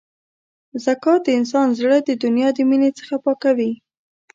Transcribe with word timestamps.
زکات 0.85 1.21
د 1.25 1.29
انسان 1.39 1.67
زړه 1.79 1.97
د 2.03 2.09
دنیا 2.23 2.49
د 2.57 2.59
مینې 2.69 2.89
څخه 2.99 3.15
پاکوي. 3.25 3.71